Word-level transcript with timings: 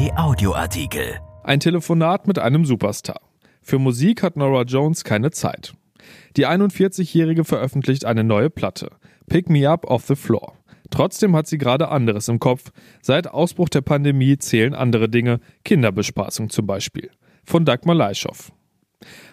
Kai 0.00 0.16
Audioartikel. 0.16 1.20
Ein 1.44 1.60
Telefonat 1.60 2.26
mit 2.26 2.38
einem 2.38 2.64
Superstar. 2.64 3.20
Für 3.60 3.78
Musik 3.78 4.22
hat 4.22 4.34
Nora 4.34 4.62
Jones 4.62 5.04
keine 5.04 5.30
Zeit. 5.30 5.74
Die 6.38 6.46
41-Jährige 6.46 7.44
veröffentlicht 7.44 8.06
eine 8.06 8.24
neue 8.24 8.48
Platte. 8.48 8.92
Pick 9.28 9.50
Me 9.50 9.68
Up 9.68 9.84
Off 9.84 10.06
the 10.06 10.16
Floor. 10.16 10.54
Trotzdem 10.88 11.36
hat 11.36 11.48
sie 11.48 11.58
gerade 11.58 11.90
anderes 11.90 12.28
im 12.28 12.38
Kopf. 12.38 12.72
Seit 13.02 13.28
Ausbruch 13.28 13.68
der 13.68 13.82
Pandemie 13.82 14.38
zählen 14.38 14.74
andere 14.74 15.10
Dinge, 15.10 15.38
Kinderbespaßung 15.66 16.48
zum 16.48 16.66
Beispiel. 16.66 17.10
Von 17.44 17.66
Dagmar 17.66 17.94
Leischow. 17.94 18.52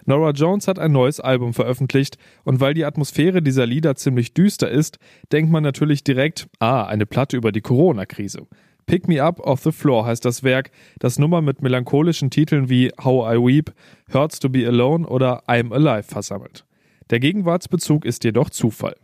Nora 0.05 0.31
Jones 0.31 0.68
hat 0.68 0.79
ein 0.79 0.91
neues 0.91 1.21
Album 1.21 1.54
veröffentlicht 1.54 2.18
und 2.43 2.59
weil 2.59 2.73
die 2.73 2.84
Atmosphäre 2.84 3.41
dieser 3.41 3.65
Lieder 3.65 3.95
ziemlich 3.95 4.34
düster 4.34 4.70
ist, 4.70 4.99
denkt 5.31 5.49
man 5.49 5.63
natürlich 5.63 6.04
direkt, 6.04 6.49
ah, 6.59 6.84
eine 6.84 7.05
Platte 7.05 7.38
über 7.38 7.54
die 7.54 7.61
Corona-Krise. 7.61 8.47
Pick 8.88 9.10
Me 9.10 9.22
Up 9.22 9.41
Off 9.41 9.64
the 9.64 9.73
Floor 9.73 10.05
heißt 10.05 10.23
das 10.23 10.44
Werk, 10.44 10.72
das 10.98 11.20
Nummer 11.20 11.41
mit 11.41 11.62
melancholischen 11.62 12.30
Titeln 12.30 12.70
wie 12.70 12.90
How 13.04 13.34
I 13.34 13.38
Weep, 13.38 13.73
Hurts 14.14 14.40
to 14.40 14.48
Be 14.48 14.66
Alone 14.66 15.05
oder 15.05 15.44
I'm 15.50 15.73
Alive 15.73 16.04
versammelt. 16.04 16.66
Der 17.09 17.20
Gegenwartsbezug 17.20 18.05
ist 18.05 18.23
jedoch 18.23 18.50
Zufall. 18.50 18.95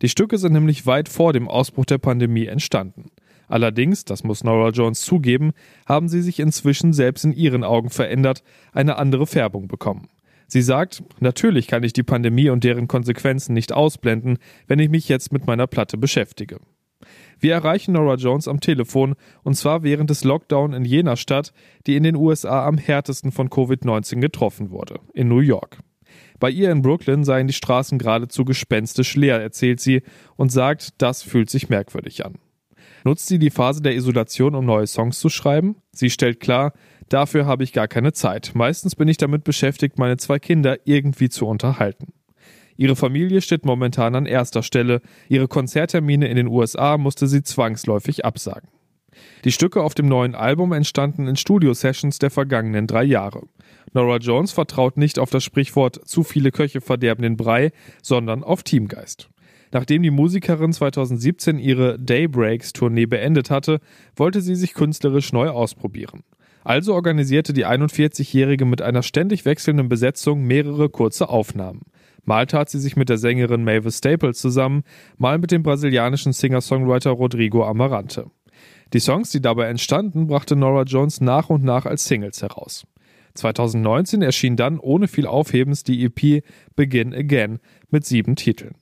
Die 0.00 0.08
Stücke 0.08 0.38
sind 0.38 0.52
nämlich 0.52 0.86
weit 0.86 1.08
vor 1.08 1.32
dem 1.32 1.48
Ausbruch 1.48 1.84
der 1.84 1.98
Pandemie 1.98 2.46
entstanden. 2.46 3.10
Allerdings, 3.48 4.04
das 4.04 4.22
muss 4.22 4.44
Nora 4.44 4.70
Jones 4.70 5.00
zugeben, 5.00 5.50
haben 5.84 6.08
sie 6.08 6.22
sich 6.22 6.38
inzwischen 6.38 6.92
selbst 6.92 7.24
in 7.24 7.32
ihren 7.32 7.64
Augen 7.64 7.90
verändert, 7.90 8.44
eine 8.72 8.98
andere 8.98 9.26
Färbung 9.26 9.66
bekommen. 9.66 10.08
Sie 10.46 10.62
sagt, 10.62 11.02
natürlich 11.18 11.66
kann 11.66 11.82
ich 11.82 11.92
die 11.92 12.04
Pandemie 12.04 12.50
und 12.50 12.62
deren 12.62 12.86
Konsequenzen 12.86 13.52
nicht 13.52 13.72
ausblenden, 13.72 14.38
wenn 14.68 14.78
ich 14.78 14.90
mich 14.90 15.08
jetzt 15.08 15.32
mit 15.32 15.48
meiner 15.48 15.66
Platte 15.66 15.98
beschäftige. 15.98 16.60
Wir 17.38 17.52
erreichen 17.54 17.92
Nora 17.92 18.14
Jones 18.14 18.48
am 18.48 18.60
Telefon 18.60 19.14
und 19.42 19.54
zwar 19.54 19.82
während 19.82 20.10
des 20.10 20.24
Lockdown 20.24 20.72
in 20.72 20.84
jener 20.84 21.16
Stadt, 21.16 21.52
die 21.86 21.96
in 21.96 22.02
den 22.02 22.16
USA 22.16 22.66
am 22.66 22.78
härtesten 22.78 23.32
von 23.32 23.48
Covid-19 23.48 24.20
getroffen 24.20 24.70
wurde, 24.70 25.00
in 25.12 25.28
New 25.28 25.40
York. 25.40 25.78
Bei 26.40 26.50
ihr 26.50 26.70
in 26.70 26.82
Brooklyn 26.82 27.24
seien 27.24 27.46
die 27.46 27.52
Straßen 27.52 27.98
geradezu 27.98 28.44
gespenstisch 28.44 29.16
leer, 29.16 29.40
erzählt 29.40 29.80
sie 29.80 30.02
und 30.36 30.52
sagt, 30.52 31.00
das 31.00 31.22
fühlt 31.22 31.50
sich 31.50 31.68
merkwürdig 31.68 32.24
an. 32.24 32.34
Nutzt 33.04 33.26
sie 33.26 33.38
die 33.38 33.50
Phase 33.50 33.82
der 33.82 33.94
Isolation, 33.94 34.54
um 34.54 34.64
neue 34.64 34.86
Songs 34.86 35.20
zu 35.20 35.28
schreiben? 35.28 35.76
Sie 35.92 36.10
stellt 36.10 36.40
klar, 36.40 36.72
dafür 37.08 37.46
habe 37.46 37.64
ich 37.64 37.72
gar 37.72 37.88
keine 37.88 38.12
Zeit. 38.12 38.52
Meistens 38.54 38.96
bin 38.96 39.08
ich 39.08 39.18
damit 39.18 39.44
beschäftigt, 39.44 39.98
meine 39.98 40.16
zwei 40.16 40.38
Kinder 40.38 40.78
irgendwie 40.84 41.28
zu 41.28 41.46
unterhalten. 41.46 42.12
Ihre 42.76 42.96
Familie 42.96 43.40
steht 43.40 43.64
momentan 43.64 44.14
an 44.14 44.26
erster 44.26 44.62
Stelle. 44.62 45.00
Ihre 45.28 45.48
Konzerttermine 45.48 46.28
in 46.28 46.36
den 46.36 46.48
USA 46.48 46.98
musste 46.98 47.26
sie 47.26 47.42
zwangsläufig 47.42 48.24
absagen. 48.24 48.68
Die 49.44 49.52
Stücke 49.52 49.82
auf 49.82 49.94
dem 49.94 50.08
neuen 50.08 50.34
Album 50.34 50.72
entstanden 50.72 51.28
in 51.28 51.36
Studio-Sessions 51.36 52.18
der 52.18 52.30
vergangenen 52.30 52.86
drei 52.86 53.04
Jahre. 53.04 53.42
Nora 53.92 54.16
Jones 54.16 54.52
vertraut 54.52 54.96
nicht 54.96 55.18
auf 55.18 55.30
das 55.30 55.44
Sprichwort 55.44 56.00
zu 56.04 56.24
viele 56.24 56.50
Köche 56.50 56.80
verderben 56.80 57.22
den 57.22 57.36
Brei, 57.36 57.70
sondern 58.02 58.42
auf 58.42 58.64
Teamgeist. 58.64 59.28
Nachdem 59.70 60.02
die 60.02 60.10
Musikerin 60.10 60.72
2017 60.72 61.58
ihre 61.58 61.98
Daybreaks-Tournee 61.98 63.06
beendet 63.06 63.50
hatte, 63.50 63.80
wollte 64.16 64.40
sie 64.40 64.54
sich 64.54 64.74
künstlerisch 64.74 65.32
neu 65.32 65.48
ausprobieren. 65.48 66.22
Also 66.62 66.94
organisierte 66.94 67.52
die 67.52 67.66
41-Jährige 67.66 68.64
mit 68.64 68.80
einer 68.82 69.02
ständig 69.02 69.44
wechselnden 69.44 69.88
Besetzung 69.88 70.44
mehrere 70.44 70.88
kurze 70.88 71.28
Aufnahmen. 71.28 71.82
Mal 72.24 72.46
tat 72.46 72.70
sie 72.70 72.78
sich 72.78 72.96
mit 72.96 73.08
der 73.08 73.18
Sängerin 73.18 73.64
Mavis 73.64 73.98
Staples 73.98 74.38
zusammen, 74.38 74.82
mal 75.18 75.38
mit 75.38 75.50
dem 75.50 75.62
brasilianischen 75.62 76.32
Singer-Songwriter 76.32 77.10
Rodrigo 77.10 77.64
Amarante. 77.64 78.30
Die 78.92 79.00
Songs, 79.00 79.30
die 79.30 79.40
dabei 79.42 79.68
entstanden, 79.68 80.26
brachte 80.26 80.56
Nora 80.56 80.82
Jones 80.82 81.20
nach 81.20 81.50
und 81.50 81.64
nach 81.64 81.86
als 81.86 82.04
Singles 82.04 82.42
heraus. 82.42 82.86
2019 83.34 84.22
erschien 84.22 84.56
dann 84.56 84.78
ohne 84.78 85.08
viel 85.08 85.26
Aufhebens 85.26 85.82
die 85.82 86.04
EP 86.04 86.44
Begin 86.76 87.12
Again 87.12 87.58
mit 87.90 88.04
sieben 88.04 88.36
Titeln. 88.36 88.76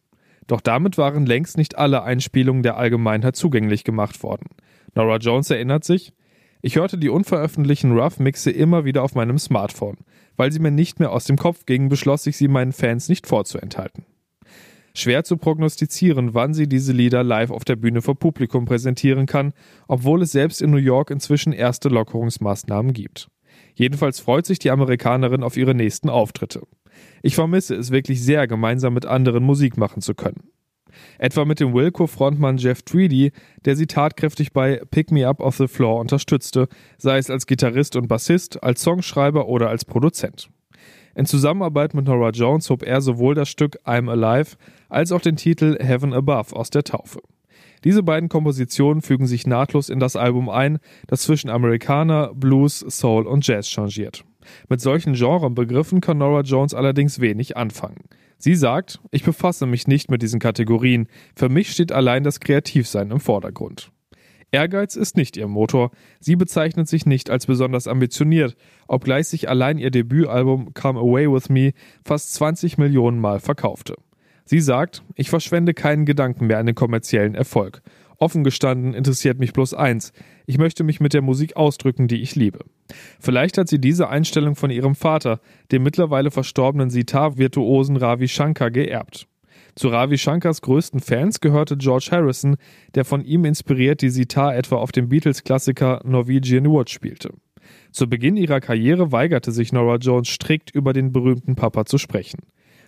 Doch 0.47 0.61
damit 0.61 0.99
waren 0.99 1.25
längst 1.25 1.57
nicht 1.57 1.79
alle 1.79 2.03
Einspielungen 2.03 2.63
der 2.63 2.77
Allgemeinheit 2.77 3.37
zugänglich 3.37 3.85
gemacht 3.85 4.23
worden. 4.23 4.51
Nora 4.95 5.17
Jones 5.17 5.49
erinnert 5.51 5.85
sich, 5.85 6.13
ich 6.63 6.77
hörte 6.77 6.97
die 6.97 7.09
unveröffentlichten 7.09 7.93
Rough-Mixe 7.93 8.51
immer 8.53 8.85
wieder 8.85 9.03
auf 9.03 9.17
meinem 9.17 9.39
Smartphone. 9.39 9.99
Weil 10.37 10.53
sie 10.53 10.61
mir 10.61 10.71
nicht 10.71 11.01
mehr 11.01 11.13
aus 11.13 11.25
dem 11.25 11.37
Kopf 11.37 11.67
gingen, 11.67 11.89
beschloss 11.89 12.27
ich 12.27 12.37
sie 12.37 12.49
meinen 12.49 12.73
Fans 12.73 13.09
nicht 13.09 13.27
vorzuenthalten. 13.27 14.07
Schwer 14.95 15.25
zu 15.25 15.37
prognostizieren, 15.37 16.35
wann 16.35 16.55
sie 16.55 16.69
diese 16.69 16.93
Lieder 16.93 17.25
live 17.25 17.51
auf 17.51 17.65
der 17.65 17.77
Bühne 17.77 18.01
vor 18.01 18.15
Publikum 18.15 18.65
präsentieren 18.65 19.27
kann, 19.27 19.55
obwohl 19.89 20.23
es 20.23 20.33
selbst 20.33 20.63
in 20.63 20.71
New 20.71 20.77
York 20.77 21.11
inzwischen 21.11 21.53
erste 21.53 21.89
Lockerungsmaßnahmen 21.89 22.93
gibt. 22.93 23.29
Jedenfalls 23.75 24.21
freut 24.21 24.47
sich 24.47 24.59
die 24.59 24.71
Amerikanerin 24.71 25.43
auf 25.43 25.57
ihre 25.57 25.75
nächsten 25.75 26.11
Auftritte. 26.11 26.63
Ich 27.23 27.35
vermisse 27.35 27.75
es 27.75 27.91
wirklich 27.91 28.23
sehr, 28.23 28.47
gemeinsam 28.47 28.95
mit 28.95 29.07
anderen 29.07 29.45
Musik 29.45 29.77
machen 29.77 30.03
zu 30.03 30.15
können. 30.15 30.51
Etwa 31.19 31.45
mit 31.45 31.61
dem 31.61 31.75
Wilco-Frontmann 31.75 32.59
Jeff 32.59 32.83
Tweedy, 32.83 33.33
der 33.65 33.77
sie 33.77 33.87
tatkräftig 33.87 34.53
bei 34.53 34.81
Pick 34.91 35.11
Me 35.11 35.27
Up 35.27 35.41
Off 35.41 35.57
the 35.57 35.69
Floor 35.69 36.01
unterstützte, 36.01 36.69
sei 36.99 37.19
es 37.19 37.31
als 37.31 37.47
Gitarrist 37.47 37.97
und 37.97 38.09
Bassist, 38.09 38.63
als 38.63 38.83
Songschreiber 38.83 39.49
oder 39.49 39.69
als 39.69 39.85
Produzent. 39.85 40.49
In 41.15 41.27
Zusammenarbeit 41.27 41.95
mit 41.95 42.07
Nora 42.07 42.31
Jones 42.31 42.71
hob 42.71 42.83
er 42.83 43.01
sowohl 43.01 43.35
das 43.35 43.49
Stück 43.49 43.79
I'm 43.85 44.11
Alive 44.11 44.57
als 44.89 45.13
auch 45.13 45.21
den 45.21 45.37
Titel 45.37 45.77
Heaven 45.79 46.15
Above 46.15 46.57
aus 46.57 46.71
der 46.71 46.85
Taufe. 46.85 47.21
Diese 47.85 48.03
beiden 48.03 48.29
Kompositionen 48.29 49.03
fügen 49.03 49.27
sich 49.27 49.47
nahtlos 49.47 49.89
in 49.89 49.99
das 49.99 50.17
Album 50.17 50.49
ein, 50.49 50.79
das 51.09 51.23
zwischen 51.23 51.51
Amerikaner, 51.51 52.33
Blues, 52.35 52.79
Soul 52.79 53.27
und 53.27 53.47
Jazz 53.47 53.69
changiert. 53.69 54.25
Mit 54.69 54.81
solchen 54.81 55.15
Genrebegriffen 55.15 56.01
kann 56.01 56.19
Nora 56.19 56.41
Jones 56.43 56.75
allerdings 56.75 57.21
wenig 57.21 57.57
anfangen. 57.57 58.05
Sie 58.39 58.55
sagt, 58.55 59.01
ich 59.11 59.23
befasse 59.23 59.67
mich 59.67 59.87
nicht 59.87 60.11
mit 60.11 60.23
diesen 60.23 60.41
Kategorien, 60.41 61.07
für 61.37 61.49
mich 61.49 61.71
steht 61.71 61.93
allein 61.93 62.25
das 62.25 62.41
Kreativsein 62.41 63.11
im 63.11 63.21
Vordergrund. 63.21 63.93
Ehrgeiz 64.51 64.97
ist 64.97 65.17
nicht 65.17 65.39
ihr 65.39 65.49
Motor, 65.49 65.93
sie 66.21 66.37
bezeichnet 66.37 66.87
sich 66.87 67.07
nicht 67.07 67.31
als 67.31 67.47
besonders 67.47 67.87
ambitioniert, 67.89 68.55
obgleich 68.87 69.29
sich 69.29 69.49
allein 69.49 69.79
ihr 69.79 69.91
Debütalbum 69.91 70.75
Come 70.75 71.01
Away 71.01 71.33
With 71.33 71.49
Me 71.49 71.73
fast 72.05 72.35
20 72.35 72.77
Millionen 72.77 73.19
Mal 73.19 73.41
verkaufte. 73.41 73.97
Sie 74.45 74.61
sagt, 74.61 75.03
ich 75.15 75.31
verschwende 75.31 75.73
keinen 75.73 76.05
Gedanken 76.05 76.49
mehr 76.49 76.59
an 76.59 76.67
den 76.67 76.75
kommerziellen 76.75 77.35
Erfolg. 77.35 77.81
Offen 78.19 78.45
gestanden 78.45 78.93
interessiert 78.93 79.39
mich 79.39 79.53
bloß 79.53 79.73
eins. 79.73 80.13
Ich 80.47 80.59
möchte 80.59 80.85
mich 80.85 81.01
mit 81.01 81.15
der 81.15 81.23
Musik 81.23 81.57
ausdrücken, 81.57 82.07
die 82.07 82.21
ich 82.21 82.37
liebe. 82.37 82.61
Vielleicht 83.21 83.59
hat 83.59 83.69
sie 83.69 83.81
diese 83.81 84.09
Einstellung 84.09 84.57
von 84.57 84.71
ihrem 84.71 84.95
Vater, 84.95 85.41
dem 85.71 85.83
mittlerweile 85.83 86.31
verstorbenen 86.31 86.91
Sitar-Virtuosen 86.91 87.97
Ravi 87.97 88.29
Shankar, 88.29 88.71
geerbt. 88.71 89.27
Zu 89.75 89.89
Ravi 89.89 90.19
Shankars 90.19 90.61
größten 90.61 91.01
Fans 91.01 91.41
gehörte 91.41 91.77
George 91.77 92.09
Harrison, 92.11 92.57
der 92.95 93.05
von 93.05 93.25
ihm 93.25 93.45
inspiriert 93.45 94.03
die 94.03 94.11
Sitar 94.11 94.55
etwa 94.55 94.77
auf 94.77 94.93
dem 94.93 95.09
Beatles-Klassiker 95.09 96.03
Norwegian 96.05 96.67
Wood 96.67 96.91
spielte. 96.91 97.33
Zu 97.91 98.09
Beginn 98.09 98.37
ihrer 98.37 98.61
Karriere 98.61 99.13
weigerte 99.13 99.53
sich 99.53 99.73
Nora 99.73 99.97
Jones 99.97 100.29
strikt 100.29 100.71
über 100.71 100.93
den 100.93 101.13
berühmten 101.13 101.55
Papa 101.55 101.87
zu 101.87 101.99
sprechen. 101.99 102.41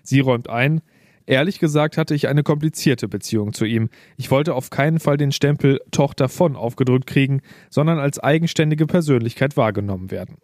Sie 0.02 0.20
räumt 0.20 0.50
ein, 0.50 0.82
Ehrlich 1.26 1.58
gesagt 1.58 1.96
hatte 1.96 2.14
ich 2.14 2.28
eine 2.28 2.42
komplizierte 2.42 3.08
Beziehung 3.08 3.54
zu 3.54 3.64
ihm. 3.64 3.88
Ich 4.16 4.30
wollte 4.30 4.54
auf 4.54 4.68
keinen 4.68 5.00
Fall 5.00 5.16
den 5.16 5.32
Stempel 5.32 5.80
Tochter 5.90 6.28
von 6.28 6.54
aufgedrückt 6.54 7.06
kriegen, 7.06 7.40
sondern 7.70 7.98
als 7.98 8.18
eigenständige 8.18 8.86
Persönlichkeit 8.86 9.56
wahrgenommen 9.56 10.10
werden. 10.10 10.36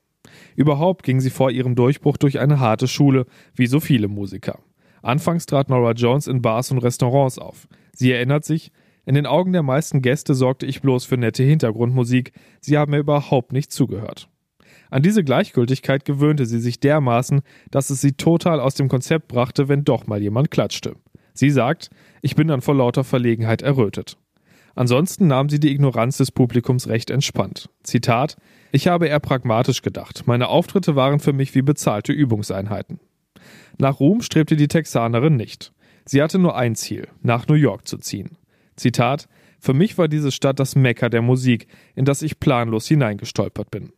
Überhaupt 0.57 1.03
ging 1.03 1.21
sie 1.21 1.31
vor 1.31 1.51
ihrem 1.51 1.75
Durchbruch 1.75 2.17
durch 2.17 2.39
eine 2.39 2.61
harte 2.61 2.89
Schule, 2.89 3.27
wie 3.55 3.67
so 3.67 3.81
viele 3.81 4.09
Musiker. 4.09 4.61
Anfangs 5.03 5.47
trat 5.47 5.69
Nora 5.69 5.93
Jones 5.93 6.27
in 6.27 6.43
Bars 6.43 6.71
und 6.71 6.79
Restaurants 6.79 7.39
auf. 7.39 7.69
Sie 7.93 8.13
erinnert 8.13 8.45
sich, 8.45 8.71
in 9.07 9.15
den 9.15 9.27
Augen 9.27 9.53
der 9.53 9.63
meisten 9.63 10.03
Gäste 10.03 10.35
sorgte 10.35 10.67
ich 10.67 10.83
bloß 10.83 11.05
für 11.05 11.17
nette 11.17 11.43
Hintergrundmusik, 11.43 12.33
sie 12.61 12.79
haben 12.79 12.93
mir 12.93 12.99
überhaupt 12.99 13.53
nicht 13.53 13.73
zugehört. 13.73 14.29
An 14.91 15.03
diese 15.03 15.25
Gleichgültigkeit 15.25 16.05
gewöhnte 16.05 16.47
sie 16.47 16.61
sich 16.61 16.81
dermaßen, 16.81 17.43
dass 17.71 17.91
es 17.91 18.01
sie 18.01 18.13
total 18.13 18.61
aus 18.61 18.75
dem 18.75 18.89
Konzept 18.89 19.29
brachte, 19.29 19.69
wenn 19.69 19.85
doch 19.85 20.07
mal 20.07 20.21
jemand 20.21 20.51
klatschte. 20.51 20.97
Sie 21.33 21.51
sagt, 21.51 21.91
ich 22.23 22.35
bin 22.35 22.49
dann 22.49 22.61
vor 22.61 22.75
lauter 22.75 23.05
Verlegenheit 23.05 23.63
errötet. 23.63 24.17
Ansonsten 24.75 25.27
nahm 25.27 25.49
sie 25.49 25.61
die 25.61 25.73
Ignoranz 25.73 26.17
des 26.17 26.33
Publikums 26.33 26.89
recht 26.89 27.11
entspannt. 27.11 27.69
Zitat, 27.83 28.37
ich 28.73 28.89
habe 28.89 29.09
eher 29.09 29.21
pragmatisch 29.21 29.83
gedacht. 29.83 30.27
Meine 30.27 30.49
Auftritte 30.49 30.97
waren 30.97 31.21
für 31.21 31.33
mich 31.33 31.55
wie 31.55 31.63
bezahlte 31.63 32.13
Übungseinheiten. 32.13 33.01
Nach 33.79 34.01
Ruhm 34.01 34.23
strebte 34.23 34.57
die 34.57 34.69
Texanerin 34.69 35.37
nicht. 35.37 35.73
Sie 36.05 36.23
hatte 36.23 36.39
nur 36.39 36.57
ein 36.57 36.75
Ziel, 36.75 37.09
nach 37.23 37.47
New 37.49 37.55
York 37.55 37.87
zu 37.87 37.99
ziehen. 37.99 38.37
Zitat, 38.77 39.29
für 39.59 39.75
mich 39.75 39.99
war 39.99 40.09
diese 40.09 40.33
Stadt 40.33 40.59
das 40.59 40.77
Mekka 40.77 41.09
der 41.09 41.23
Musik, 41.23 41.67
in 41.95 42.05
das 42.05 42.23
ich 42.23 42.41
planlos 42.41 42.87
hineingestolpert 42.87 43.71
bin. 43.71 43.93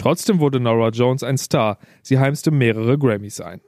Trotzdem 0.00 0.40
wurde 0.40 0.60
Nora 0.60 0.88
Jones 0.88 1.22
ein 1.22 1.36
Star, 1.36 1.76
sie 2.00 2.18
heimste 2.18 2.50
mehrere 2.50 2.96
Grammys 2.96 3.38
ein. 3.42 3.60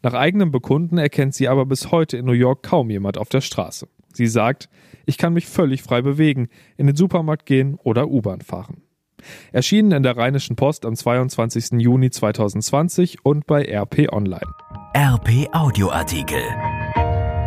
Nach 0.00 0.14
eigenem 0.14 0.50
Bekunden 0.50 0.96
erkennt 0.96 1.34
sie 1.34 1.48
aber 1.48 1.66
bis 1.66 1.90
heute 1.90 2.16
in 2.16 2.24
New 2.24 2.32
York 2.32 2.62
kaum 2.62 2.88
jemand 2.88 3.18
auf 3.18 3.28
der 3.28 3.42
Straße. 3.42 3.86
Sie 4.14 4.26
sagt, 4.26 4.70
ich 5.04 5.18
kann 5.18 5.34
mich 5.34 5.44
völlig 5.44 5.82
frei 5.82 6.00
bewegen, 6.00 6.48
in 6.78 6.86
den 6.86 6.96
Supermarkt 6.96 7.44
gehen 7.44 7.74
oder 7.84 8.08
U-Bahn 8.08 8.40
fahren. 8.40 8.84
Erschienen 9.52 9.92
in 9.92 10.02
der 10.02 10.16
Rheinischen 10.16 10.56
Post 10.56 10.86
am 10.86 10.96
22. 10.96 11.72
Juni 11.72 12.08
2020 12.08 13.26
und 13.26 13.46
bei 13.46 13.62
RP 13.62 14.10
Online. 14.10 14.50
RP 14.96 15.46
Audioartikel. 15.52 16.42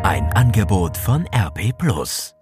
Ein 0.04 0.26
Angebot 0.36 0.98
von 0.98 1.26
RP 1.34 1.76
Plus. 1.76 2.36